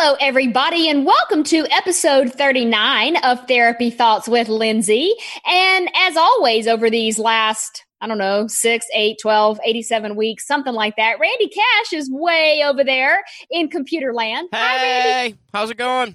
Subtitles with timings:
[0.00, 5.12] Hello, everybody, and welcome to episode 39 of Therapy Thoughts with Lindsay.
[5.44, 10.72] And as always, over these last, I don't know, six, eight, 12, 87 weeks, something
[10.72, 14.48] like that, Randy Cash is way over there in computer land.
[14.52, 14.76] Hey, Hi,
[15.24, 15.38] Randy.
[15.52, 16.14] how's it going?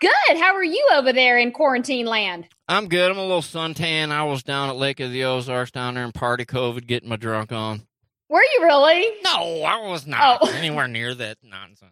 [0.00, 0.38] Good.
[0.38, 2.46] How are you over there in quarantine land?
[2.68, 3.10] I'm good.
[3.10, 4.12] I'm a little suntan.
[4.12, 7.16] I was down at Lake of the Ozarks down there in party COVID getting my
[7.16, 7.84] drunk on.
[8.28, 9.08] Were you really?
[9.24, 10.50] No, I was not Oh.
[10.54, 11.90] anywhere near that nonsense.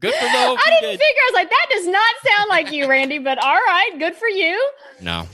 [0.00, 1.00] Good for those I didn't did.
[1.00, 1.22] figure.
[1.22, 3.90] I was like, that does not sound like you, Randy, but all right.
[3.98, 4.70] Good for you.
[5.00, 5.26] No.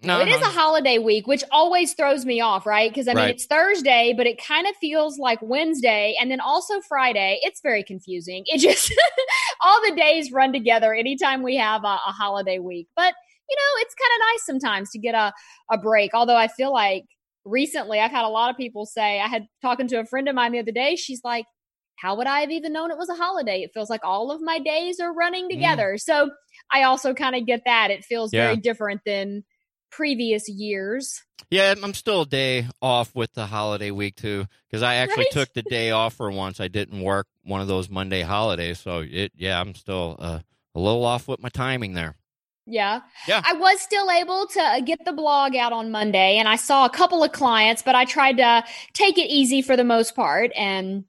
[0.00, 0.46] No, it is no.
[0.46, 2.88] a holiday week, which always throws me off, right?
[2.88, 3.34] Because I mean, Right.
[3.34, 7.40] it's Thursday, but it kind of feels like Wednesday and then also Friday.
[7.42, 8.44] It's very confusing.
[8.46, 8.94] It just,
[9.64, 12.86] all the days run together anytime we have a, a holiday week.
[12.94, 13.12] But,
[13.50, 15.32] you know, it's kind of nice sometimes to get a,
[15.72, 16.12] a break.
[16.14, 17.02] Although I feel like
[17.44, 20.36] recently I've had a lot of people say, I had talking to a friend of
[20.36, 21.44] mine the other day, she's like,
[22.00, 23.62] how would I have even known it was a holiday?
[23.62, 25.98] It feels like all of my days are running together.
[25.98, 26.30] So
[26.72, 27.90] I also kind of get that.
[27.90, 28.44] It feels Yeah.
[28.44, 29.44] very different than
[29.90, 31.22] previous years.
[31.50, 35.30] Yeah, I'm still a day off with the holiday week too, because I actually Right.
[35.32, 36.60] took the day off for once.
[36.60, 39.32] I didn't work one of those Monday holidays, so it.
[39.36, 40.40] Yeah, I'm still uh,
[40.74, 42.16] a little off with my timing there.
[42.66, 43.00] Yeah.
[43.26, 43.40] Yeah.
[43.46, 46.84] I was still able to uh, get the blog out on Monday and I saw
[46.84, 48.62] a couple of clients, but I tried to
[48.92, 51.04] take it easy for the most part and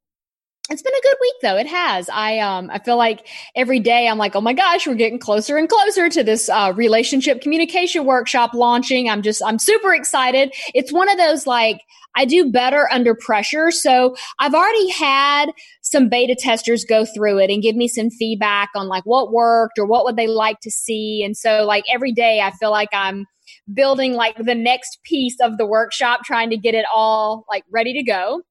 [0.69, 1.57] it's been a good week though.
[1.57, 2.09] It has.
[2.09, 5.57] I um I feel like every day I'm like, "Oh my gosh, we're getting closer
[5.57, 10.53] and closer to this uh relationship communication workshop launching." I'm just I'm super excited.
[10.73, 11.81] It's one of those like
[12.15, 13.71] I do better under pressure.
[13.71, 18.69] So I've already had some beta testers go through it and give me some feedback
[18.75, 21.23] on like what worked or what would they like to see.
[21.23, 23.25] And so like every day I feel like I'm
[23.73, 27.93] building like the next piece of the workshop, trying to get it all like ready
[27.93, 28.41] to go.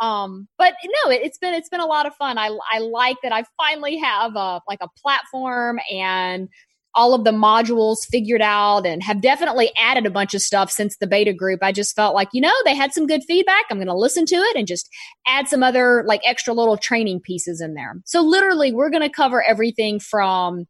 [0.00, 2.38] Um, but no, it, it's been it's been a lot of fun.
[2.38, 6.48] I I like that I finally have a like a platform and
[6.94, 10.96] all of the modules figured out and have definitely added a bunch of stuff since
[10.96, 11.60] the beta group.
[11.62, 13.64] I just felt like, you know, they had some good feedback.
[13.70, 14.88] I'm going to listen to it and just
[15.26, 17.94] add some other like extra little training pieces in there.
[18.06, 20.64] So literally we're going to cover everything from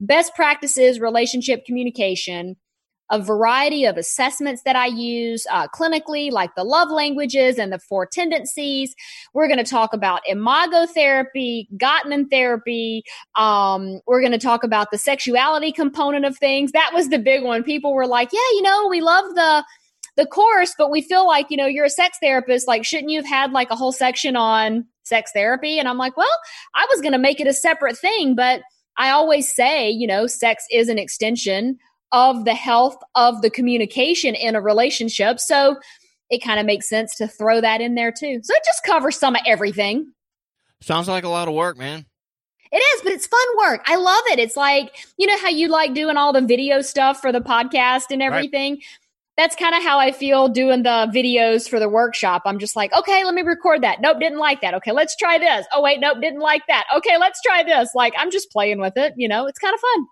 [0.00, 2.56] best practices, relationship communication,
[3.10, 7.78] a variety of assessments that I use uh, clinically, like the love languages and the
[7.78, 8.94] four tendencies.
[9.34, 13.02] We're going to talk about imago therapy, Gottman therapy.
[13.36, 16.72] Um, we're going to talk about the sexuality component of things.
[16.72, 17.62] That was the big one.
[17.64, 19.64] People were like, "Yeah, you know, we love the."
[20.16, 22.68] the course, but we feel like, you know, you're a sex therapist.
[22.68, 25.78] Like, shouldn't you have had like a whole section on sex therapy?
[25.78, 26.26] And I'm like, well,
[26.74, 28.60] I was going to make it a separate thing, but
[28.98, 31.78] I always say, you know, sex is an extension
[32.12, 35.40] of the health of the communication in a relationship.
[35.40, 35.76] So
[36.30, 38.40] it kind of makes sense to throw that in there too.
[38.42, 40.12] So it just covers some of everything.
[40.80, 42.06] Sounds like a lot of work, man.
[42.72, 43.82] It is, but it's fun work.
[43.86, 44.38] I love it.
[44.38, 48.04] It's like, you know how you like doing all the video stuff for the podcast
[48.10, 48.80] and everything?
[49.36, 52.42] That's kind of how I feel doing the videos for the workshop.
[52.44, 54.00] I'm just like, okay, let me record that.
[54.00, 54.74] Nope, didn't like that.
[54.74, 55.66] Okay, let's try this.
[55.74, 56.84] Oh, wait, nope, didn't like that.
[56.96, 57.90] Okay, let's try this.
[57.94, 59.14] Like, I'm just playing with it.
[59.16, 60.06] You know, it's kind of fun.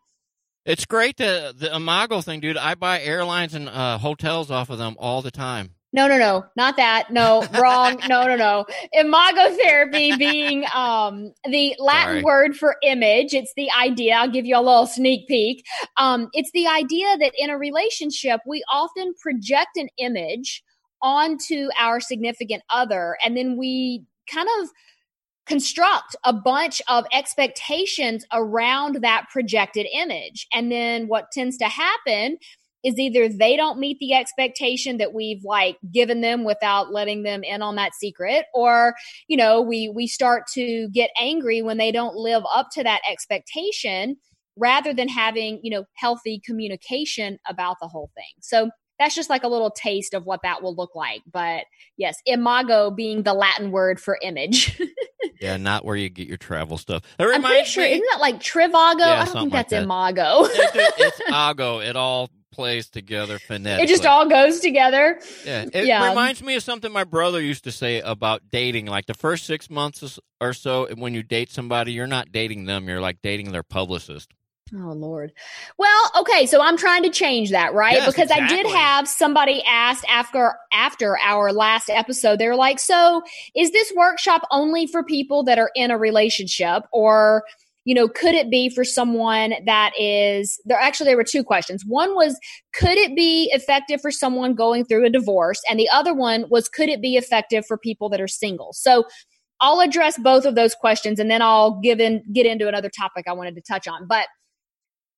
[0.69, 2.59] It's great the the Imago thing, dude.
[2.59, 5.71] I buy airlines and uh, hotels off of them all the time.
[5.95, 7.11] No, no, no, not that.
[7.11, 7.99] No, wrong.
[8.07, 8.67] No, no, no.
[8.93, 12.23] Imago therapy being um, the Latin Sorry.
[12.23, 13.33] word for image.
[13.33, 14.17] It's the idea.
[14.17, 15.65] I'll give you a little sneak peek.
[15.97, 20.63] Um, it's the idea that in a relationship, we often project an image
[21.01, 24.69] onto our significant other, and then we kind of
[25.49, 30.47] construct a bunch of expectations around that projected image.
[30.53, 32.39] And then what tends to happen
[32.85, 37.43] is either they don't meet the expectation that we've like given them without letting them
[37.43, 38.95] in on that secret or
[39.27, 43.01] you know we we start to get angry when they don't live up to that
[43.11, 44.17] expectation
[44.57, 49.45] rather than having you know healthy communication about the whole thing so that's just like
[49.45, 51.65] a little taste of what that will look like but
[51.97, 54.81] yes imago being the latin word for image
[55.41, 57.03] Yeah, not where you get your travel stuff.
[57.19, 57.93] It i'm pretty sure me.
[57.93, 59.83] isn't that like trivago Yeah, i don't think like that's that.
[59.85, 61.81] imago it's, it's Ago.
[61.81, 63.85] It all plays together phonetically.
[63.85, 66.09] it just all goes together Yeah, it Yeah.
[66.09, 68.87] reminds me of something my brother used to say about dating.
[68.87, 72.89] Like the first six months or so, when you date somebody, you're not dating them;
[72.89, 74.33] you're like dating their publicist.
[74.75, 75.33] Oh Lord.
[75.79, 77.97] Well, okay, so I'm trying to change that, right?
[77.97, 82.39] Yes, because I did have somebody asked after after our last episode.
[82.39, 83.23] They were like, "So,
[83.57, 87.45] is this workshop only for people that are in a relationship or
[87.85, 91.85] you know, could it be for someone that is there actually there were two questions.
[91.87, 92.39] One was
[92.75, 96.69] could it be effective for someone going through a divorce and the other one was
[96.69, 98.75] could it be effective for people that are single?
[98.75, 99.05] So,
[99.61, 103.25] I'll address both of those questions and then I'll give in get into another topic
[103.27, 104.07] I wanted to touch on.
[104.07, 104.27] But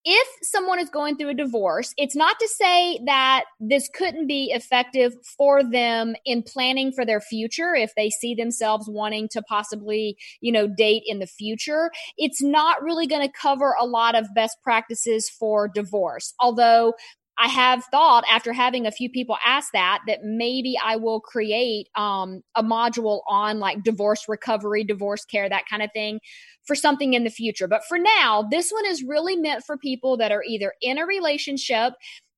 [0.05, 4.51] if someone is going through a divorce, it's not to say that this couldn't be
[4.53, 10.17] effective for them in planning for their future if they see themselves wanting to possibly,
[10.41, 11.91] you know, date in the future.
[12.17, 16.35] It's not really going to cover a lot of best practices for divorce.
[16.41, 16.95] Although
[17.41, 21.89] I have thought after having a few people ask that that maybe I will create
[21.97, 26.21] um, a module on like divorce recovery, divorce care, that kind of thing
[26.65, 27.67] for something in the future.
[27.67, 31.07] But for now, this one is really meant for people that are either in a
[31.07, 31.95] relationship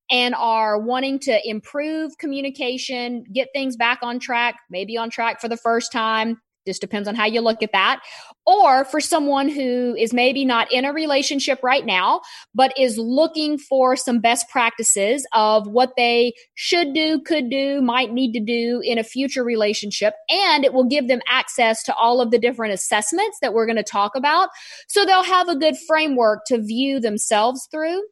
[0.09, 5.49] and are wanting to improve communication, get things back on track, maybe on track for
[5.49, 8.01] the first time, just depends on how you look at that.
[8.47, 12.21] Or for someone who is maybe not in a relationship right now,
[12.55, 18.13] but is looking for some best practices of what they should do, could do, might
[18.13, 20.15] need to do in a future relationship.
[20.29, 23.77] And it will give them access to all of the different assessments that we're going
[23.77, 24.49] to talk about.
[24.89, 28.03] So they'll have a good framework to view themselves through.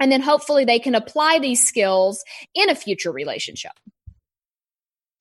[0.00, 2.22] And then hopefully they can apply these skills
[2.54, 3.72] in a future relationship.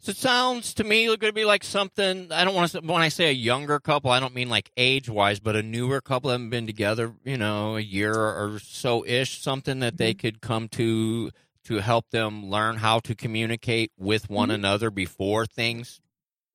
[0.07, 2.31] So it sounds to me going to be like something.
[2.31, 2.79] I don't want to.
[2.79, 5.99] When I say a younger couple, I don't mean like age wise, but a newer
[5.99, 9.41] couple that haven't been together, you know, a year or so ish.
[9.41, 10.19] Something that they mm-hmm.
[10.19, 11.31] could come to
[11.65, 14.55] to help them learn how to communicate with one mm-hmm.
[14.55, 15.99] another before things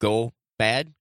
[0.01, 0.95] go bad.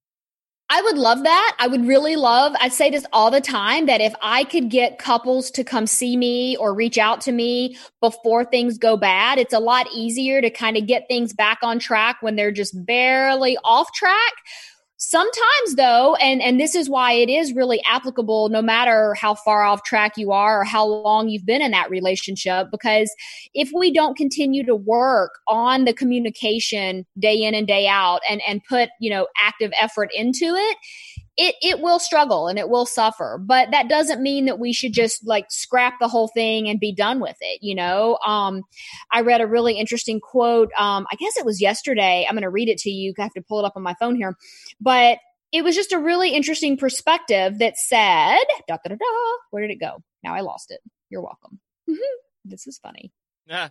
[0.74, 1.58] I would love that.
[1.60, 5.00] I would really love, I say this all the time that if I could get
[5.00, 9.54] couples to come see me or reach out to me before things go bad, it's
[9.54, 13.58] a lot easier to kind of get things back on track when they're just barely
[13.66, 14.32] off track
[15.03, 19.63] Sometimes though, and, and this is why it is really applicable no matter how far
[19.63, 23.12] off track you are or how long you've been in that relationship, because
[23.56, 28.44] if we don't continue to work on the communication day in and day out and,
[28.48, 30.77] and put, you know, active effort into it,
[31.38, 34.94] it it will struggle and it will suffer but that doesn't mean that we should
[34.94, 38.18] just like scrap the whole thing and be done with it you know?
[38.25, 38.63] Um
[39.12, 42.50] i read a really interesting quote um i guess it was yesterday i'm going to
[42.50, 44.36] read it to you i have to pull it up on my phone here
[44.80, 45.19] but
[45.51, 48.38] it was just a really interesting perspective that said
[48.68, 49.98] da, da, da, da, where did it go?
[50.24, 50.80] Now i lost it.
[51.10, 51.60] You're welcome.
[52.45, 53.12] This is funny.
[53.48, 53.69] Yeah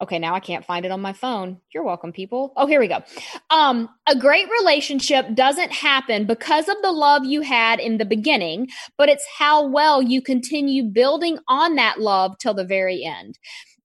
[0.00, 1.60] Okay, now I can't find it on my phone.
[1.74, 2.52] You're welcome, people.
[2.56, 3.02] Oh, here we go.
[3.50, 8.68] Um, a great relationship doesn't happen because of the love you had in the beginning,
[8.96, 13.38] but it's how well you continue building on that love till the very end.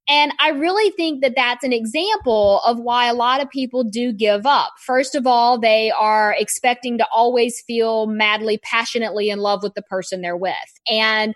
[0.10, 4.12] And I really think that that's an example of why a lot of people do
[4.12, 4.74] give up.
[4.86, 9.82] First of all, they are expecting to always feel madly, passionately in love with the
[9.82, 10.54] person they're with.
[10.90, 11.34] And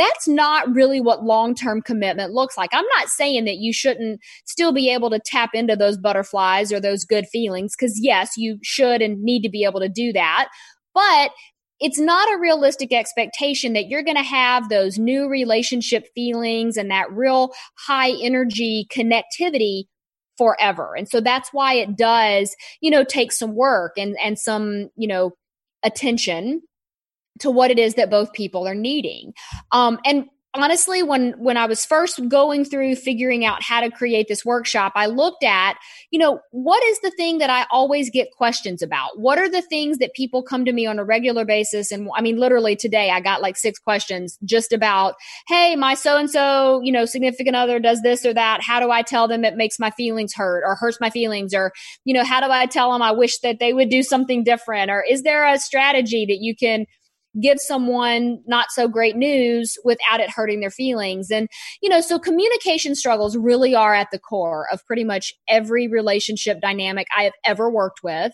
[0.00, 2.70] that's not really what long term commitment looks like.
[2.72, 6.80] I'm not saying that you shouldn't still be able to tap into those butterflies or
[6.80, 10.48] those good feelings, because yes, you should and need to be able to do that.
[10.94, 11.30] But
[11.78, 16.90] it's not a realistic expectation that you're going to have those new relationship feelings and
[16.90, 17.52] that real
[17.86, 19.84] high energy connectivity
[20.36, 20.94] forever.
[20.96, 25.08] And so that's why it does, you know, take some work and and some, you
[25.08, 25.32] know,
[25.82, 26.62] attention
[27.40, 29.32] to what it is that both people are needing.
[29.72, 34.26] Um, and honestly when when i was first going through figuring out how to create
[34.28, 35.76] this workshop i looked at
[36.10, 39.18] you know what is the thing that i always get questions about?
[39.18, 41.92] What are the things that people come to me on a regular basis?
[41.92, 45.14] And i mean literally today i got like six questions just about
[45.46, 48.60] hey my so and so you know significant other does this or that.
[48.62, 51.54] How do i tell them it makes my feelings hurt or hurts my feelings?
[51.54, 51.72] Or
[52.04, 54.90] you know how do i tell them i wish that they would do something different?
[54.90, 56.86] Or is there a strategy that you can
[57.40, 61.30] give someone not so great news without it hurting their feelings.
[61.30, 61.48] And,
[61.80, 66.60] you know, so communication struggles really are at the core of pretty much every relationship
[66.60, 68.32] dynamic I have ever worked with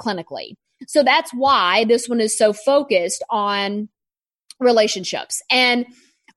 [0.00, 0.54] clinically.
[0.86, 3.88] So that's why this one is so focused on
[4.60, 5.86] relationships and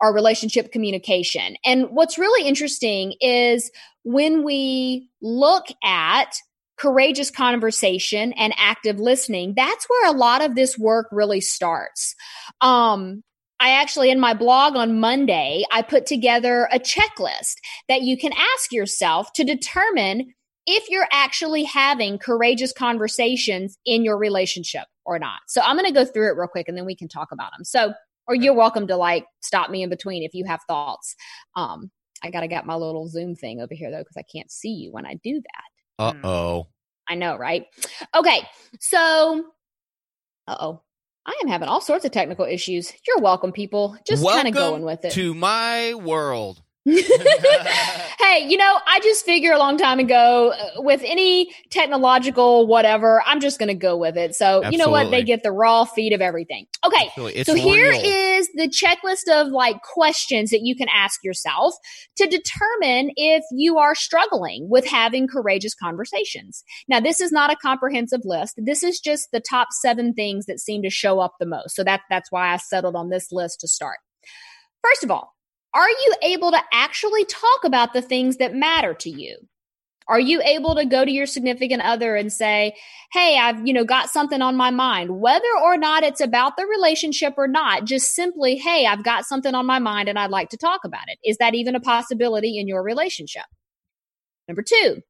[0.02, 1.56] our relationship communication.
[1.64, 3.72] And what's really interesting is
[4.04, 6.36] when we look at
[6.78, 12.16] courageous conversation and active listening, that's where a lot of this work really starts.
[12.62, 13.24] Um,
[13.60, 17.56] I actually, in my blog on Monday, I put together a checklist
[17.88, 20.34] that you can ask yourself to determine
[20.66, 25.40] if you're actually having courageous conversations in your relationship or not.
[25.48, 27.52] So I'm going to go through it real quick and then we can talk about
[27.56, 27.64] them.
[27.64, 27.94] So,
[28.28, 31.16] or you're welcome to like stop me in between if you have thoughts.
[31.56, 31.92] Um,
[32.24, 34.72] I got to get my little Zoom thing over here though, because I can't see
[34.72, 35.73] you when I do that.
[36.00, 36.68] Uh oh.
[37.08, 37.66] I know, right?
[38.16, 38.48] Okay,
[38.80, 39.46] so,
[40.48, 40.82] uh oh.
[41.26, 42.92] I am having all sorts of technical issues.
[43.08, 43.98] You're welcome, people.
[44.06, 45.14] Just kind of going with it.
[45.14, 46.63] To my world.
[48.20, 53.24] hey, you know, I just figure a long time ago uh, with any technological whatever,
[53.26, 54.36] I'm just going to go with it.
[54.36, 54.72] So, Absolutely.
[54.72, 55.10] you know what?
[55.10, 56.66] They get the raw feed of everything.
[56.86, 57.10] Okay.
[57.44, 61.74] So here is the checklist of like questions that you can ask yourself
[62.18, 66.66] to determine if you are struggling with having courageous conversations.
[66.90, 68.56] Now, this is not a comprehensive list.
[68.58, 71.78] This is just the top seven things that seem to show up the most.
[71.78, 74.00] So that, that's why I settled on this list to start.
[74.84, 75.34] First of all,
[75.74, 79.38] are you able to actually talk about the things that matter to you?
[80.08, 82.76] Are you able to go to your significant other and say,
[83.12, 86.66] Hey, I've, you know, got something on my mind, whether or not it's about the
[86.66, 90.50] relationship or not, just simply, Hey, I've got something on my mind and I'd like
[90.50, 91.20] to talk about it.
[91.24, 93.46] Is that even a possibility in your relationship?
[94.48, 95.02] Number two,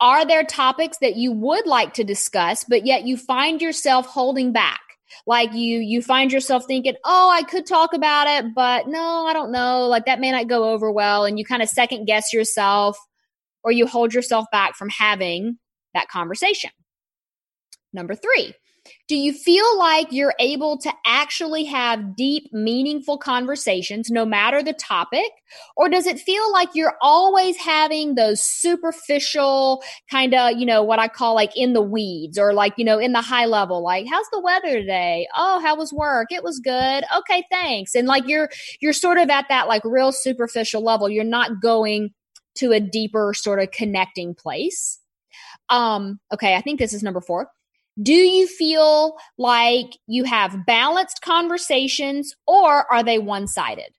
[0.00, 4.52] are there topics that you would like to discuss, but yet you find yourself holding
[4.52, 4.80] back?
[5.26, 9.32] Like you you find yourself thinking oh i could talk about it but no i
[9.32, 9.86] don't know.
[9.86, 12.98] Like that may not go over well and you kind of second guess yourself
[13.62, 15.58] or you hold yourself back from having
[15.94, 16.70] that conversation.
[17.92, 18.54] Number three
[19.08, 24.72] do you feel like you're able to actually have deep, meaningful conversations no matter the
[24.72, 25.30] topic?
[25.76, 30.98] Or does it feel like you're always having those superficial kind of, you know, what
[30.98, 34.06] I call like in the weeds or like, you know, in the high level, like,
[34.10, 35.26] how's the weather today?
[35.36, 36.28] Oh, how was work?
[36.30, 37.04] It was good.
[37.18, 37.94] Okay, thanks.
[37.94, 41.08] And like you're, you're sort of at that like real superficial level.
[41.08, 42.10] You're not going
[42.56, 44.98] to a deeper sort of connecting place.
[45.70, 47.48] Um, okay, I think this is number four.
[48.00, 53.92] Do you feel like you have balanced conversations or are they one sided?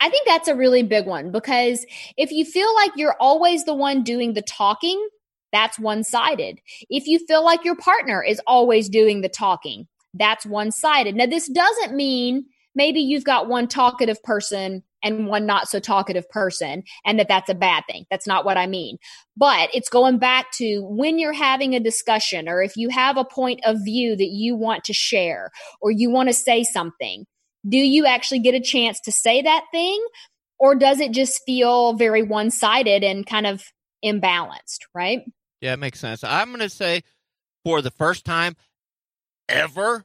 [0.00, 3.74] I think that's a really big one because if you feel like you're always the
[3.74, 5.08] one doing the talking,
[5.52, 6.58] that's one sided.
[6.90, 11.14] If you feel like your partner is always doing the talking, that's one sided.
[11.14, 16.28] Now, this doesn't mean maybe you've got one talkative person and one not so talkative
[16.30, 18.06] person and that that's a bad thing.
[18.10, 18.96] That's not what I mean.
[19.36, 23.24] But it's going back to when you're having a discussion or if you have a
[23.24, 27.26] point of view that you want to share or you want to say something,
[27.68, 30.04] do you actually get a chance to say that thing?
[30.58, 33.62] Or does it just feel very one sided and kind of
[34.04, 35.22] imbalanced, right?
[35.60, 36.22] Yeah, it makes sense.
[36.22, 37.02] I'm going to say
[37.64, 38.54] for the first time
[39.48, 40.04] ever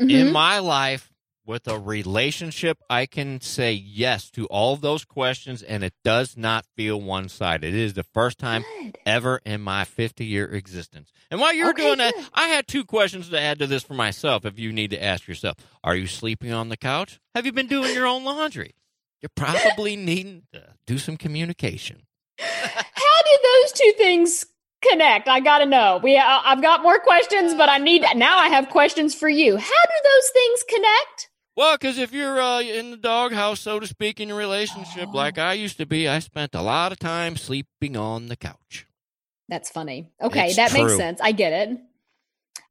[0.00, 0.10] mm-hmm.
[0.10, 1.09] in my life,
[1.50, 6.64] with a relationship, I can say yes to all those questions, and it does not
[6.76, 7.74] feel one sided.
[7.74, 8.96] It is the first time good.
[9.04, 11.12] ever in my 50 year existence.
[11.28, 13.94] And while you're okay, doing that, I had two questions to add to this for
[13.94, 14.44] myself.
[14.44, 17.18] If you need to ask yourself, are you sleeping on the couch?
[17.34, 18.76] Have you been doing your own laundry?
[19.20, 22.02] You're probably needing to do some communication.
[22.38, 24.46] How did those two things
[24.88, 25.26] connect?
[25.26, 25.98] I got to know.
[26.00, 28.38] We, uh, I've got more questions, but I need now.
[28.38, 29.56] I have questions for you.
[29.56, 31.29] How do those things connect?
[31.56, 35.16] Well, because if you're uh, in the doghouse, so to speak, in a relationship oh.
[35.16, 38.86] like I used to be, I spent a lot of time sleeping on the couch.
[39.48, 40.08] That's funny.
[40.22, 40.84] Okay, it's that true.
[40.84, 41.20] makes sense.
[41.20, 41.78] I get it.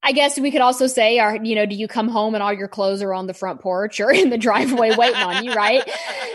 [0.01, 2.53] I guess we could also say, are you know, do you come home and all
[2.53, 5.53] your clothes are on the front porch or in the driveway waiting on you?
[5.53, 5.83] Right?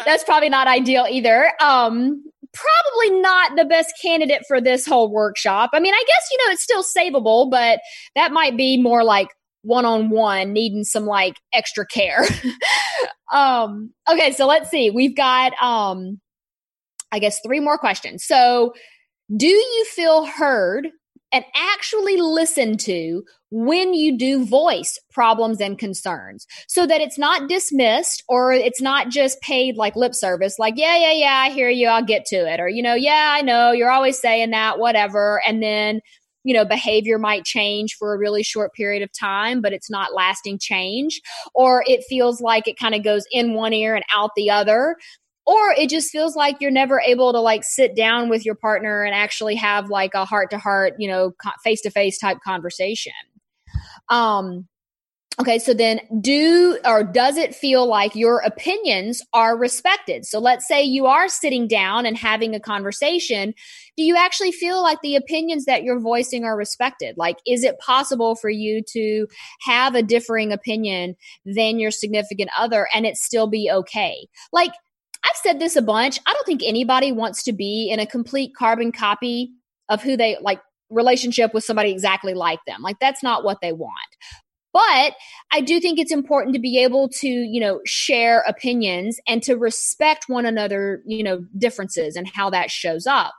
[0.05, 1.51] That's probably not ideal either.
[1.61, 2.23] Um,
[2.53, 5.71] probably not the best candidate for this whole workshop.
[5.73, 7.81] I mean, I guess you know it's still savable, but
[8.15, 9.29] that might be more like
[9.65, 12.25] one on one needing some like extra care.
[13.33, 14.91] um, okay, so let's see.
[14.91, 16.21] We've got, um,
[17.11, 18.25] I guess, three more questions.
[18.25, 18.75] So,
[19.35, 20.89] do you feel heard
[21.33, 27.49] and actually listened to when you do voice problems and concerns so that it's not
[27.49, 31.69] dismissed or it's not just paid like lip service, like, yeah, yeah, yeah, I hear
[31.69, 32.61] you, I'll get to it.
[32.61, 35.41] Or, you know, yeah, I know, you're always saying that, whatever.
[35.47, 36.01] And then
[36.45, 40.15] you know, behavior might change for a really short period of time, but it's not
[40.15, 41.21] lasting change.
[41.55, 44.97] Or it feels like it kind of goes in one ear and out the other.
[45.47, 49.03] Or it just feels like you're never able to like sit down with your partner
[49.03, 51.33] and actually have like a heart to heart, you know,
[51.63, 53.13] face to face type conversation.
[54.09, 54.69] Um,
[55.41, 60.25] Okay, so then do or does it feel like your opinions are respected?
[60.25, 63.53] So let's say you are sitting down and having a conversation.
[63.97, 67.17] Do you actually feel like the opinions that you're voicing are respected?
[67.17, 69.27] Like, is it possible for you to
[69.63, 74.29] have a differing opinion than your significant other and it still be okay?
[74.53, 74.73] Like,
[75.25, 76.21] I've said this a bunch.
[76.27, 79.51] I don't think anybody wants to be in a complete carbon copy
[79.89, 80.61] of who they like
[80.91, 82.83] relationship with somebody exactly like them.
[82.83, 83.95] Like that's not what they want.
[84.75, 85.15] But
[85.53, 89.55] I do think it's important to be able to, you know, share opinions and to
[89.55, 93.33] respect one another, you know, differences and how that shows up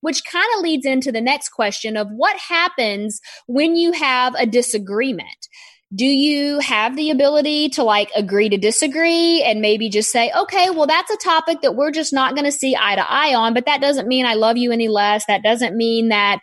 [0.00, 4.46] which kind of leads into the next question of what happens when you have a
[4.46, 5.48] disagreement.
[5.94, 10.68] do you have the ability to like agree to disagree and maybe just say, okay,
[10.68, 13.54] well, that's a topic that we're just not going to see eye to eye on,
[13.54, 15.24] but that doesn't mean I love you any less.
[15.26, 16.40] That doesn't mean that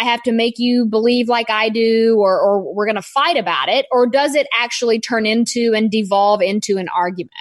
[0.00, 3.36] I have to make you believe like I do or, or we're going to fight
[3.36, 3.86] about it?
[3.92, 7.32] Or does it actually turn into and devolve into an argument?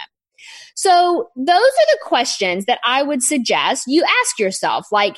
[0.75, 4.87] So those are the questions that I would suggest you ask yourself.
[4.91, 5.17] Like,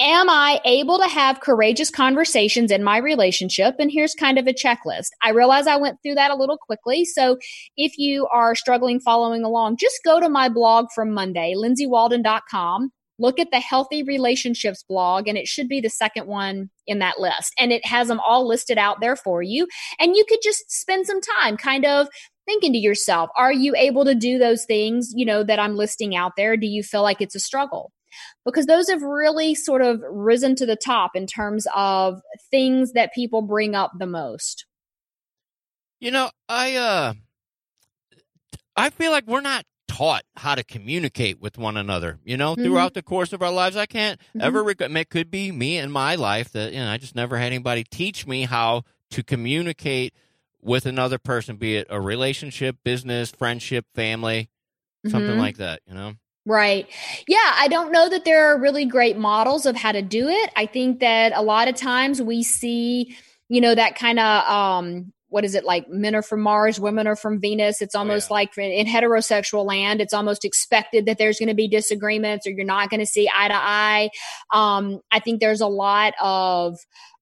[0.00, 3.74] am I able to have courageous conversations in my relationship?
[3.78, 5.08] And here's kind of a checklist.
[5.22, 7.04] I realize I went through that a little quickly.
[7.04, 7.36] So
[7.76, 12.90] if you are struggling following along, just go to my blog from Monday, lindsaywalden.com.
[13.20, 17.20] Look at the healthy relationships blog, and it should be the second one in that
[17.20, 17.52] list.
[17.58, 19.68] And it has them all listed out there for you.
[20.00, 22.08] And you could just spend some time kind of
[22.46, 26.16] thinking to yourself, are you able to do those things, you know, that I'm listing
[26.16, 26.56] out there?
[26.56, 27.92] Do you feel like it's a struggle?
[28.44, 33.14] because those have really sort of risen to the top in terms of things that
[33.14, 34.66] people bring up the most.
[36.00, 37.14] You know, I uh
[38.76, 39.64] I feel like we're not
[40.00, 42.64] taught how to communicate with one another, you know, mm-hmm.
[42.64, 43.76] throughout the course of our lives.
[43.76, 44.40] I can't mm-hmm.
[44.40, 47.36] ever regret it could be me in my life that you know, I just never
[47.36, 50.14] had anybody teach me how to communicate
[50.62, 54.48] with another person, be it a relationship, business, friendship, family,
[55.06, 55.38] something mm-hmm.
[55.38, 56.14] like that, you know.
[56.46, 56.88] Right.
[57.28, 60.50] Yeah, I don't know that there are really great models of how to do it.
[60.56, 63.14] I think that a lot of times we see,
[63.50, 67.06] you know, that kind of um what is it like men are from mars women
[67.06, 68.34] are from venus it's oh, almost yeah.
[68.34, 72.64] like in heterosexual land it's almost expected that there's going to be disagreements or you're
[72.64, 74.10] not going to see eye to eye
[74.52, 76.76] um, i think there's a lot of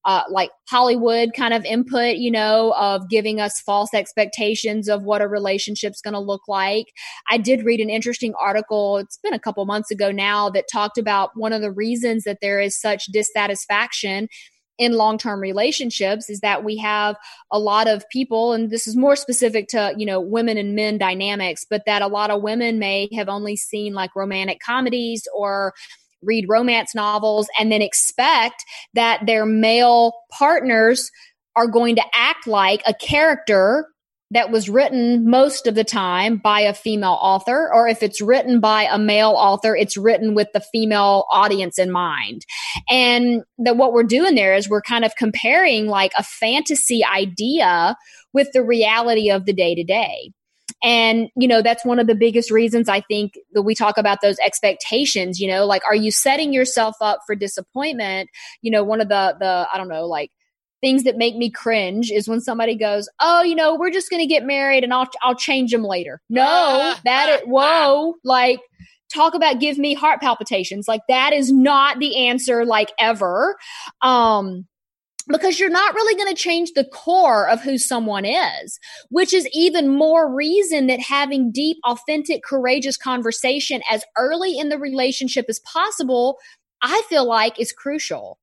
[0.05, 5.21] uh, like Hollywood kind of input, you know, of giving us false expectations of what
[5.21, 6.87] a relationship's going to look like.
[7.29, 10.97] I did read an interesting article, it's been a couple months ago now, that talked
[10.97, 14.29] about one of the reasons that there is such dissatisfaction
[14.79, 17.17] in long term relationships is that we have
[17.53, 20.99] a lot of people, and this is more specific to, you know, women and men
[20.99, 25.75] dynamics, but that a lot of women may have only seen like romantic comedies or
[26.23, 31.11] read romance novels and then expect that their male partners
[31.57, 33.89] are going to act like a character
[34.31, 38.61] that was written most of the time by a female author, or if it's written
[38.61, 42.45] by a male author, it's written with the female audience in mind.
[42.91, 47.97] And that what we're doing there is we're kind of comparing like a fantasy idea
[48.35, 50.33] with the reality of the day to day.
[50.83, 54.19] And, you know, that's one of the biggest reasons I think that we talk about
[54.23, 58.29] those expectations, you know, like, are you setting yourself up for disappointment?
[58.63, 60.31] You know, one of the, the, I don't know, like,
[60.81, 64.23] things that make me cringe is when somebody goes, "Oh, you know, we're just going
[64.23, 68.61] to get married and I'll I'll change them later." No, that it whoa, like
[69.13, 70.89] talk about give me heart palpitations.
[70.89, 73.57] Like that is not the answer like ever.
[74.03, 74.67] Um
[75.31, 78.79] because you're not really going to change the core of who someone is,
[79.11, 84.79] which is even more reason that having deep, authentic, courageous conversation as early in the
[84.79, 86.39] relationship as possible,
[86.83, 88.39] I feel like is crucial.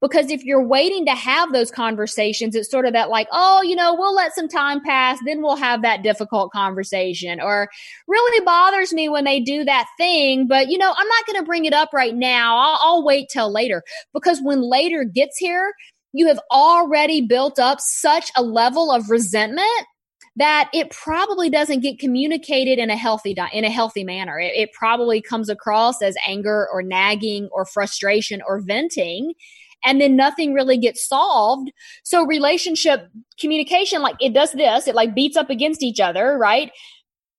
[0.00, 3.76] Because if you're waiting to have those conversations, it's sort of that like, oh, you
[3.76, 7.40] know, we'll let some time pass, then we'll have that difficult conversation.
[7.40, 7.68] Or
[8.08, 11.46] really bothers me when they do that thing, but you know, I'm not going to
[11.46, 12.56] bring it up right now.
[12.56, 13.82] I'll, I'll wait till later.
[14.14, 15.72] Because when later gets here,
[16.12, 19.86] you have already built up such a level of resentment
[20.36, 24.38] that it probably doesn't get communicated in a healthy in a healthy manner.
[24.38, 29.34] It, it, probably comes across as anger or nagging or frustration or venting,
[29.84, 31.70] and then nothing really gets solved.
[32.04, 36.70] So relationship communication, like it does this, it like beats up against each other, right?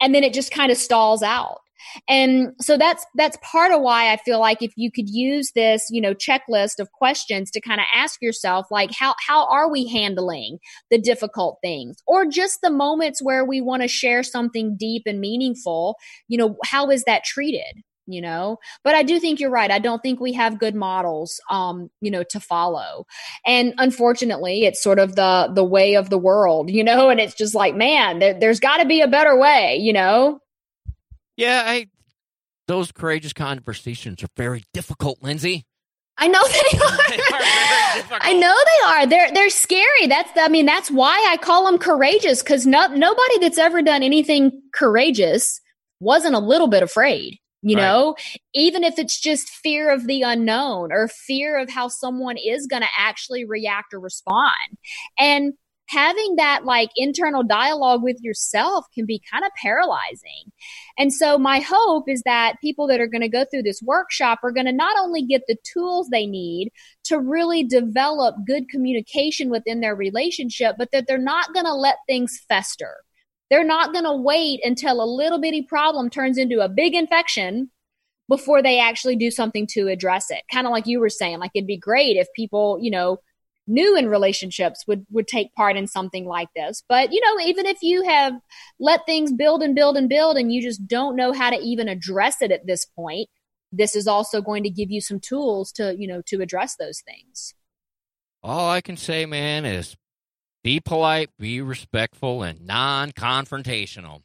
[0.02, 1.60] And then it just kind of stalls out.
[2.08, 5.88] And so that's that's part of why I feel like if you could use this,
[5.90, 9.88] you know, checklist of questions to kind of ask yourself like how how are we
[9.88, 15.04] handling the difficult things or just the moments where we want to share something deep
[15.06, 15.96] and meaningful,
[16.28, 17.82] you know, how is that treated?
[18.08, 21.40] You know but i do think you're right i don't think we have good models
[21.50, 23.06] um you know to follow
[23.46, 27.36] and unfortunately it's sort of the the way of the world you know and it's
[27.36, 30.42] just like man there, there's got to be a better way you know
[31.42, 31.88] yeah, I
[32.68, 35.66] those courageous conversations are very difficult, Lindsay.
[36.18, 36.78] I know they
[38.14, 38.20] are.
[38.22, 39.08] I know they are.
[39.08, 40.06] They're they're scary.
[40.06, 44.04] That's I mean that's why I call them courageous because no, nobody that's ever done
[44.04, 45.60] anything courageous
[46.00, 47.40] wasn't a little bit afraid.
[47.64, 47.84] You right.
[47.84, 48.16] know,
[48.56, 52.82] even if it's just fear of the unknown or fear of how someone is going
[52.82, 54.78] to actually react or respond.
[55.20, 55.54] And
[55.92, 60.52] having that like internal dialogue with yourself can be kind of paralyzing.
[60.98, 64.40] And so my hope is that people that are going to go through this workshop
[64.44, 66.72] are going to not only get the tools they need
[67.06, 71.98] to really develop good communication within their relationship, but that they're not going to let
[72.08, 72.96] things fester.
[73.52, 77.70] They're not going to wait until a little bitty problem turns into a big infection
[78.30, 80.42] before they actually do something to address it.
[80.52, 83.18] Kind of like you were saying, like it'd be great if people, you know,
[83.68, 86.82] new in relationships would would take part in something like this.
[86.88, 88.34] But, you know, even if you have
[88.80, 91.90] let things build and build and build and you just don't know how to even
[91.90, 93.28] address it at this point,
[93.74, 97.02] this is also going to give you some tools to, you know, to address those
[97.02, 97.54] things.
[98.44, 99.96] All I can say, man, is
[100.64, 104.22] be polite, be respectful, and non confrontational.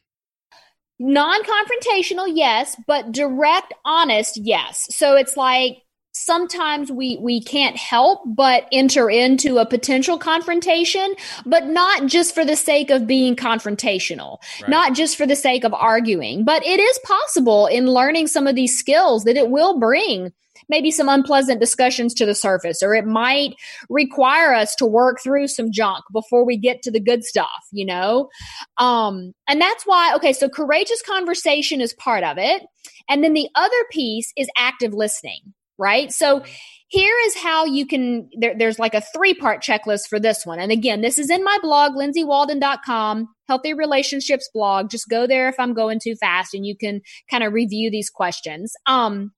[0.99, 4.87] Non confrontational, yes, but direct, honest, yes.
[4.89, 5.83] So it's like
[6.17, 11.13] sometimes we we can't help but enter into a potential confrontation
[11.45, 14.69] but not just for the sake of being confrontational right.
[14.69, 18.55] not just for the sake of arguing but it is possible in learning some of
[18.55, 20.33] these skills that it will bring
[20.69, 23.55] maybe some unpleasant discussions to the surface, or it might
[23.89, 27.85] require us to work through some junk before we get to the good stuff, you
[27.85, 28.29] know?
[28.77, 32.63] Um, and that's why, okay, so courageous conversation is part of it.
[33.09, 36.11] And then the other piece is active listening, right?
[36.11, 36.43] So,
[36.89, 40.59] here is how you can there, there's like a three part checklist for this one
[40.59, 45.55] and again this is in my blog lindsaywalden.com healthy relationships blog just go there if
[45.59, 49.31] i'm going too fast and you can kind of review these questions um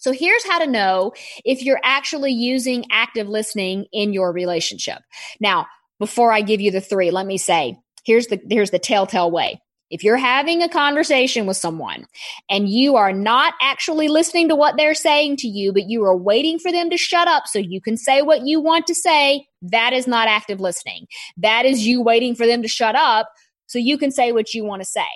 [0.00, 1.12] so here's how to know
[1.44, 4.98] if you're actually using active listening in your relationship.
[5.40, 5.66] Now,
[5.98, 9.60] before I give you the three, let me say, here's the, here's the telltale way.
[9.90, 12.06] If you're having a conversation with someone
[12.48, 16.16] and you are not actually listening to what they're saying to you, but you are
[16.16, 19.46] waiting for them to shut up so you can say what you want to say,
[19.62, 21.06] that is not active listening.
[21.36, 23.28] That is you waiting for them to shut up
[23.66, 25.08] so you can say what you want to say.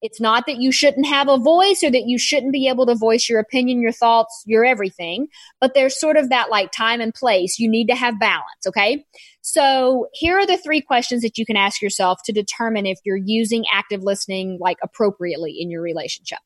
[0.00, 2.94] It's not that you shouldn't have a voice or that you shouldn't be able to
[2.94, 5.26] voice your opinion, your thoughts, your everything,
[5.60, 7.58] but there's sort of that like time and place.
[7.58, 9.04] You need to have balance, okay?
[9.40, 13.16] So here are the three questions that you can ask yourself to determine if you're
[13.16, 16.38] using active listening like appropriately in your relationship.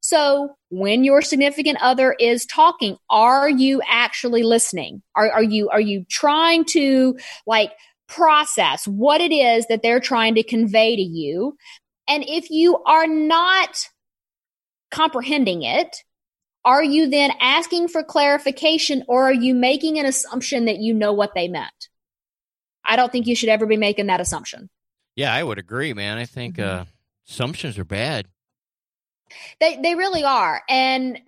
[0.00, 5.02] So when your significant other is talking, are you actually listening?
[5.16, 7.72] Are, are you, are you trying to like
[8.08, 11.56] process what it is that they're trying to convey to you
[12.08, 13.88] and if you are not
[14.90, 16.04] comprehending it,
[16.64, 21.12] are you then asking for clarification or are you making an assumption that you know
[21.12, 21.88] what they meant?
[22.84, 24.68] I don't think you should ever be making that assumption.
[25.14, 26.18] Yeah, I would agree, man.
[26.18, 26.82] I think mm-hmm.
[26.82, 26.84] uh,
[27.28, 28.26] assumptions are bad.
[29.60, 30.62] They they really are.
[30.68, 31.20] And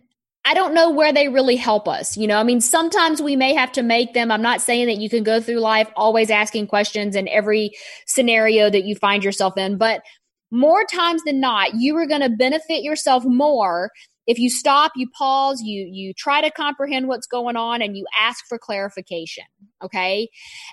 [0.44, 2.16] I don't know where they really help us.
[2.16, 4.30] You know, I mean, sometimes we may have to make them.
[4.30, 7.72] I'm not saying that you can go through life always asking questions in every
[8.06, 10.02] scenario that you find yourself in, but
[10.50, 13.90] more times than not, you are going to benefit yourself more
[14.28, 18.04] if you stop, you pause, you you try to comprehend what's going on and you
[18.20, 19.44] ask for clarification,
[19.82, 20.28] okay?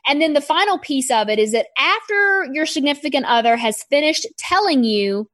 [0.05, 4.27] And then the final piece of it is that after your significant other has finished
[4.38, 5.29] telling you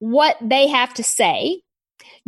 [0.00, 1.62] what they have to say,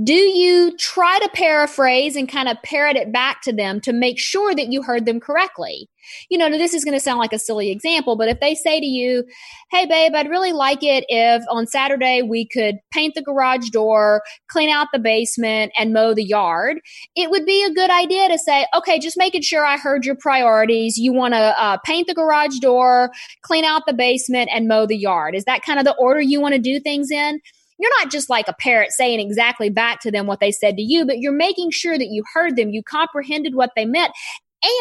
[0.02, 4.20] do you try to paraphrase and kind of parrot it back to them to make
[4.20, 5.88] sure that you heard them correctly?
[6.30, 8.80] You know, this is going to sound like a silly example, but if they say
[8.80, 9.24] to you,
[9.70, 14.22] Hey, babe, I'd really like it if on Saturday we could paint the garage door,
[14.48, 16.78] clean out the basement, and mow the yard,
[17.14, 20.16] it would be a good idea to say, Okay, just making sure I heard your
[20.16, 20.96] priorities.
[20.96, 23.10] You want to uh, paint the garage door,
[23.42, 25.34] clean out the basement, and mow the yard.
[25.34, 27.40] Is that kind of the order you want to do things in?
[27.78, 30.82] you're not just like a parrot saying exactly back to them what they said to
[30.82, 34.12] you, but you're making sure that you heard them, you comprehended what they meant.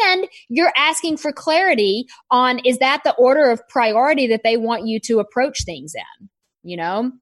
[0.06, 4.86] And you're asking for clarity on is that the order of priority that they want
[4.86, 6.28] you to approach things in?
[6.62, 7.12] You know?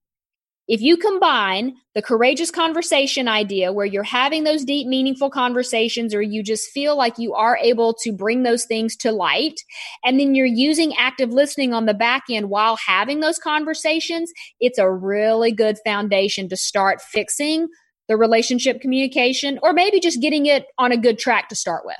[0.67, 6.23] If you combine the courageous conversation idea where you're having those deep, meaningful conversations, or
[6.23, 9.61] you just feel like you are able to bring those things to light,
[10.03, 14.79] and then you're using active listening on the back end while having those conversations, it's
[14.79, 17.69] a really good foundation to start fixing
[18.09, 21.97] the relationship communication or maybe just getting it on a good track to start with.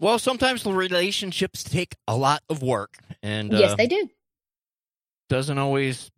[0.00, 4.08] Well, sometimes the relationships take a lot of work, and yes, uh, they do.
[5.28, 6.10] Doesn't always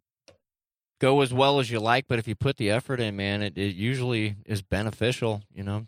[1.01, 3.57] go as well as you like, but if you put the effort in, man, it,
[3.57, 5.87] it usually is beneficial, you know?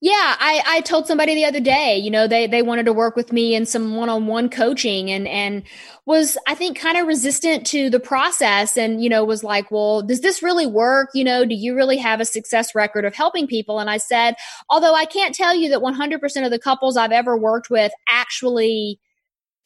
[0.00, 3.16] Yeah, I, I told somebody the other day, you know, they, they wanted to work
[3.16, 5.64] with me in some one-on-one coaching and, and
[6.06, 10.02] was, I think, kind of resistant to the process and, you know, was like, well,
[10.02, 11.08] does this really work?
[11.14, 13.80] You know, do you really have a success record of helping people?
[13.80, 14.36] And I said,
[14.70, 19.00] although I can't tell you that 100% of the couples I've ever worked with actually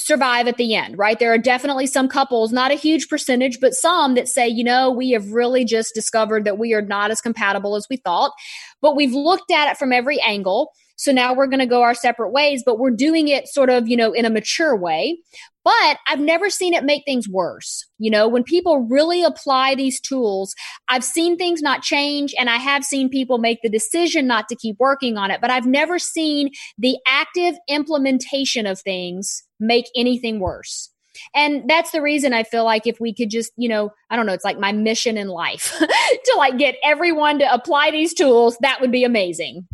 [0.07, 1.19] survive at the end, right?
[1.19, 4.91] There are definitely some couples, not a huge percentage, but some that say, you know,
[4.91, 8.33] we have really just discovered that we are not as compatible as we thought,
[8.81, 10.73] but we've looked at it from every angle.
[11.03, 13.89] So now we're going to go our separate ways, but we're doing it sort of,
[13.89, 15.19] you know, in a mature way.
[15.65, 17.85] But I've never seen it make things worse.
[17.99, 20.55] You know, when people really apply these tools,
[20.89, 24.55] I've seen things not change and I have seen people make the decision not to
[24.55, 30.39] keep working on it, but I've never seen the active implementation of things make anything
[30.39, 30.89] worse.
[31.35, 34.27] And that's the reason I feel like if we could just, you know, I don't
[34.27, 38.57] know, it's like my mission in life to like get everyone to apply these tools,
[38.61, 39.67] that would be amazing.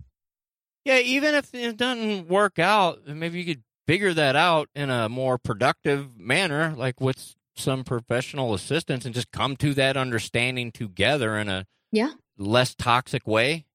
[0.88, 5.06] Yeah, even if it doesn't work out, maybe you could figure that out in a
[5.10, 11.36] more productive manner, like with some professional assistance, and just come to that understanding together
[11.36, 13.66] in a yeah less toxic way.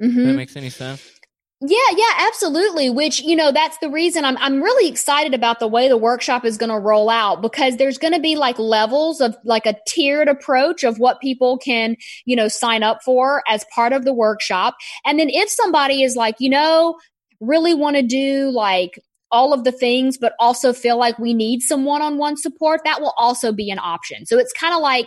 [0.00, 0.24] Mm-hmm.
[0.24, 1.19] that makes any sense.
[1.62, 2.88] Yeah, yeah, absolutely.
[2.88, 6.42] Which, you know, that's the reason I'm I'm really excited about the way the workshop
[6.46, 9.76] is going to roll out because there's going to be like levels of like a
[9.86, 14.14] tiered approach of what people can, you know, sign up for as part of the
[14.14, 14.74] workshop.
[15.04, 16.98] And then if somebody is like, you know,
[17.40, 18.98] really want to do like
[19.30, 22.80] all of the things, but also feel like we need some one on one support,
[22.84, 24.24] that will also be an option.
[24.24, 25.06] So it's kind of like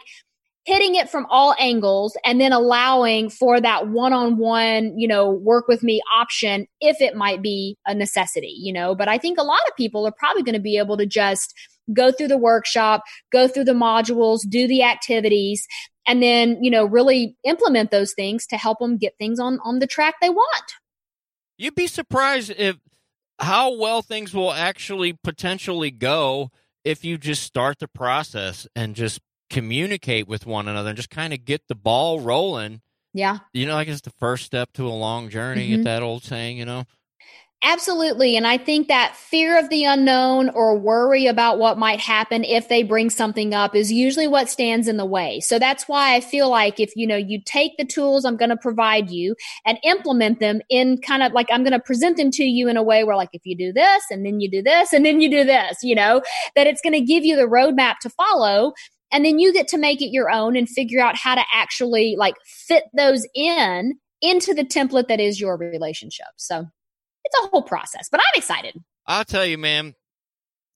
[0.66, 5.84] hitting it from all angles and then allowing for that one-on-one you know work with
[5.84, 8.96] me option if it might be a necessity you know?
[8.96, 11.54] But i think a lot of people are probably going to be able to just
[11.94, 15.68] go through the workshop go through the modules do the activities
[16.08, 19.80] and then you know really implement those things to help them get things on on
[19.80, 20.74] the track they want.
[21.58, 22.78] You'd be surprised if
[23.40, 26.50] how well things will actually potentially go
[26.84, 29.20] if you just start the process and just
[29.54, 32.82] communicate with one another and just kind of get the ball rolling.
[33.14, 33.40] Yeah.
[33.54, 35.84] You know, like it's the first step to a long journey, mm-hmm.
[35.84, 36.86] that old saying, you know?
[37.66, 38.36] Absolutely.
[38.36, 42.68] And I think that fear of the unknown or worry about what might happen if
[42.68, 45.40] they bring something up is usually what stands in the way.
[45.40, 48.50] So that's why I feel like if, you know, you take the tools I'm going
[48.50, 49.34] to provide you
[49.66, 52.76] and implement them in kind of like I'm going to present them to you in
[52.76, 55.22] a way where like if you do this and then you do this and then
[55.22, 56.22] you do this, you know,
[56.58, 58.74] that it's going to give you the roadmap to follow
[59.14, 62.16] and then you get to make it your own and figure out how to actually
[62.18, 66.28] like fit those in into the template that is your relationship.
[66.38, 66.66] So
[67.24, 68.76] it's a whole process, but I'm excited.
[69.06, 69.96] I'll tell you, man,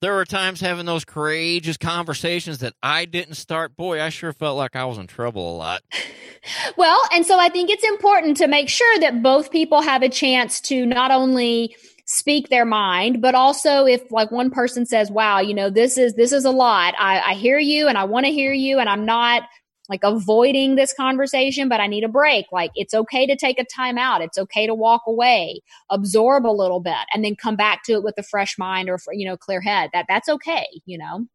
[0.02, 3.76] there were times having those courageous conversations that I didn't start.
[3.76, 5.82] Boy, I sure felt like I was in trouble a lot.
[6.78, 10.10] well, and so I think it's important to make sure that both people have a
[10.10, 11.76] chance to not only
[12.08, 16.13] speak their mind, but also if like one person says, wow, you know, this is,
[16.15, 16.93] this is a lot.
[16.98, 19.43] I, I hear you and I want to hear you and I'm not
[19.89, 22.46] like avoiding this conversation, but I need a break.
[22.52, 24.22] Like it's okay to take a time out.
[24.22, 28.04] It's okay to walk away, absorb a little bit and then come back to it
[28.04, 29.89] with a fresh mind or, you know, clear head.
[29.91, 31.26] That that's okay, you know?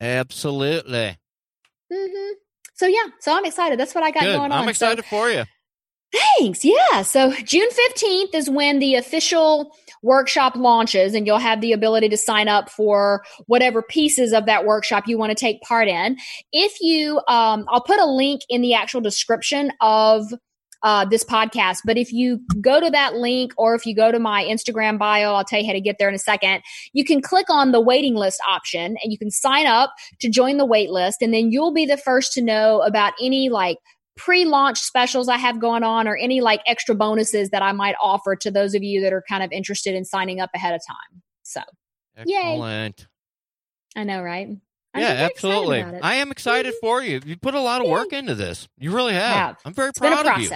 [0.00, 1.18] Absolutely.
[1.92, 2.32] Mm-hmm.
[2.74, 3.78] So yeah, so I'm excited.
[3.78, 4.36] That's what I got Good.
[4.36, 4.52] going on.
[4.52, 5.44] I'm excited so, for you.
[6.12, 6.64] Thanks.
[6.64, 7.02] Yeah.
[7.02, 12.16] So June 15th is when the official workshop launches and you'll have the ability to
[12.16, 16.16] sign up for whatever pieces of that workshop you want to take part in.
[16.52, 20.26] If you, um, I'll put a link in the actual description of
[20.82, 21.78] uh, this podcast.
[21.84, 25.34] But if you go to that link or if you go to my Instagram bio,
[25.34, 26.62] I'll tell you how to get there in a second.
[26.92, 30.56] You can click on the waiting list option and you can sign up to join
[30.56, 31.22] the wait list.
[31.22, 33.78] And then you'll be the first to know about any like
[34.16, 38.36] pre-launch specials I have going on or any like extra bonuses that I might offer
[38.36, 41.22] to those of you that are kind of interested in signing up ahead of time.
[41.42, 41.60] So,
[42.16, 43.00] excellent.
[43.00, 44.00] Yay.
[44.00, 44.48] I know, right?
[44.94, 45.82] I'm yeah, absolutely.
[45.82, 47.20] I am excited for you.
[47.24, 48.68] You put a lot of work into this.
[48.78, 49.34] You really have.
[49.34, 49.56] have.
[49.64, 50.50] I'm very it's proud of you.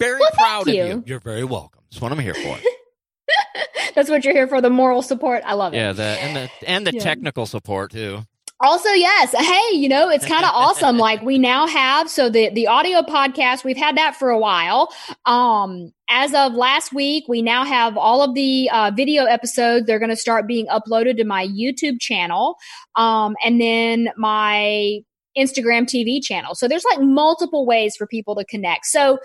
[0.00, 0.84] Very well, proud of you.
[0.84, 1.04] you.
[1.06, 1.82] You're very welcome.
[1.90, 2.58] That's what I'm here for.
[3.94, 4.60] That's what you're here for.
[4.60, 5.42] The moral support.
[5.44, 5.76] I love it.
[5.76, 7.00] Yeah, the and the and the yeah.
[7.00, 8.22] technical support too
[8.60, 9.34] also yes.
[9.36, 10.98] Hey you know it's kind of awesome.
[10.98, 14.92] Like we now have so the the audio podcast we've had that for a while.
[15.26, 19.98] Um as of last week we now have all of the uh, video episodes they're
[19.98, 22.56] going to start being uploaded to my youtube channel
[22.96, 25.02] um and then my
[25.38, 26.54] instagram tv channel.
[26.54, 28.86] So there's like multiple ways for people to connect.
[28.86, 29.18] So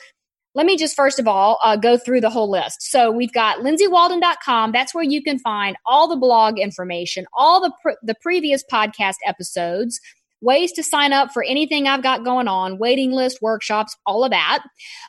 [0.55, 2.83] let me just first of all uh, go through the whole list.
[2.83, 4.71] So we've got lindsaywalden.com.
[4.71, 9.99] That's where you can find all the blog information, all the the previous podcast episodes,
[10.41, 14.31] ways to sign up for anything I've got going on, waiting list, workshops, all of
[14.31, 14.63] that.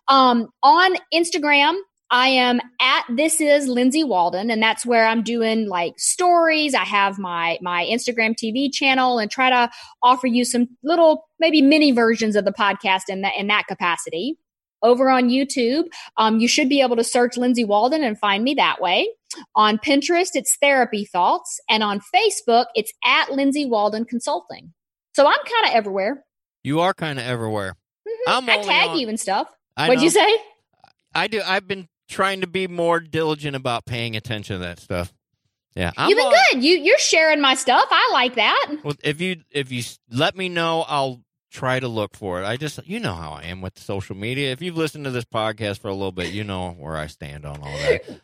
[0.09, 1.76] Um, on Instagram,
[2.11, 6.74] I am at this is Lindsay Walden, and that's where I'm doing like stories.
[6.74, 9.70] I have my my Instagram TV channel and try to
[10.02, 14.38] offer you some little maybe mini versions of the podcast in that in that capacity
[14.84, 15.86] over on YouTube.
[16.16, 19.08] Um, you should be able to search Lindsay Walden and find me that way.
[19.56, 21.58] On Pinterest, it's Therapy Thoughts.
[21.68, 24.72] And on Facebook, it's at Lindsay Walden Consulting.
[25.14, 26.24] So I'm kind of everywhere.
[26.62, 27.76] You are kind of everywhere.
[28.06, 28.50] Mm-hmm.
[28.50, 29.48] i tag on, you and stuff.
[29.76, 30.04] I What'd know.
[30.04, 30.38] you say?
[31.14, 31.42] I do.
[31.44, 35.12] I've been trying to be more diligent about paying attention to that stuff.
[35.74, 36.64] Yeah, I'm You've been good.
[36.64, 37.86] You you're sharing my stuff.
[37.90, 38.76] I like that.
[38.84, 41.20] Well, if you if you let me know, I'll
[41.54, 42.44] try to look for it.
[42.44, 44.52] I just you know how I am with social media.
[44.52, 47.46] If you've listened to this podcast for a little bit, you know where I stand
[47.46, 48.20] on all that.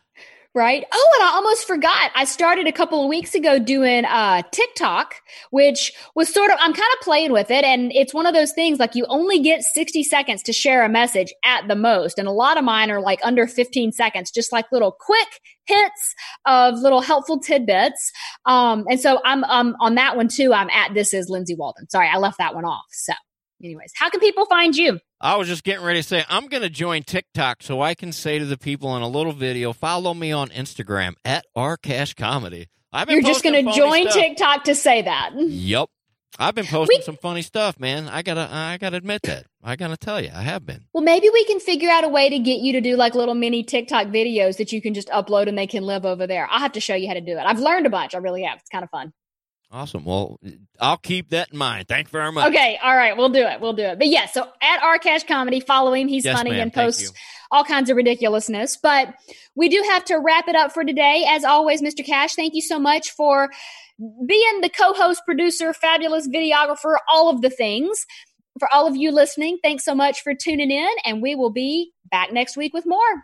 [0.53, 0.83] Right.
[0.91, 2.11] Oh, and I almost forgot.
[2.13, 5.15] I started a couple of weeks ago doing uh TikTok,
[5.51, 8.51] which was sort of I'm kind of playing with it and it's one of those
[8.51, 12.27] things like you only get 60 seconds to share a message at the most and
[12.27, 15.29] a lot of mine are like under 15 seconds, just like little quick
[15.67, 18.11] hits of little helpful tidbits.
[18.45, 20.53] Um and so I'm um on that one too.
[20.53, 21.89] I'm at this is Lindsay Walden.
[21.89, 22.83] Sorry, I left that one off.
[22.91, 23.13] So,
[23.63, 24.99] anyways, how can people find you?
[25.19, 28.11] I was just getting ready to say I'm going to join TikTok so I can
[28.11, 32.67] say to the people in a little video, follow me on Instagram at rcash comedy.
[32.93, 34.13] I've been You're just going to join stuff.
[34.13, 35.31] TikTok to say that.
[35.35, 35.89] Yep.
[36.39, 38.07] I've been posting We- some funny stuff, man.
[38.07, 39.47] I gotta, I gotta admit that.
[39.61, 40.85] I gotta tell you, I have been.
[40.93, 43.35] Well, maybe we can figure out a way to get you to do like little
[43.35, 46.47] mini TikTok videos that you can just upload and they can live over there.
[46.49, 47.43] I'll have to show you how to do it.
[47.45, 48.15] I've learned a bunch.
[48.15, 48.59] I really have.
[48.59, 49.11] It's kind of fun.
[49.73, 50.03] Awesome.
[50.03, 50.37] Well,
[50.81, 51.87] I'll keep that in mind.
[51.87, 52.49] Thank you very much.
[52.49, 52.77] Okay.
[52.83, 53.15] All right.
[53.15, 53.61] We'll do it.
[53.61, 53.97] We'll do it.
[53.99, 56.09] But yeah, so at rcash comedy, follow him.
[56.09, 56.59] He's Yes, funny ma'am.
[56.63, 57.13] and posts
[57.51, 58.77] all kinds of ridiculousness.
[58.81, 59.13] But
[59.55, 61.25] we do have to wrap it up for today.
[61.27, 62.05] As always, Mr.
[62.05, 63.49] Cash, thank you so much for
[64.25, 68.05] being the co host, producer, fabulous videographer, all of the things.
[68.59, 71.93] For all of you listening, thanks so much for tuning in, and we will be
[72.11, 73.23] back next week with more.